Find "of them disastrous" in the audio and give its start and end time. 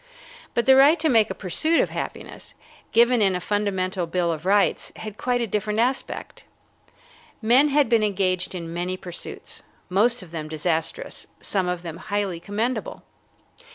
10.23-11.27